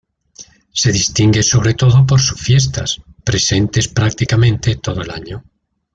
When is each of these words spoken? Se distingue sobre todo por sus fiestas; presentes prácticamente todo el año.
Se 0.73 0.91
distingue 0.91 1.43
sobre 1.43 1.75
todo 1.75 2.03
por 2.07 2.19
sus 2.19 2.41
fiestas; 2.41 2.99
presentes 3.23 3.87
prácticamente 3.87 4.77
todo 4.77 5.03
el 5.03 5.11
año. 5.11 5.43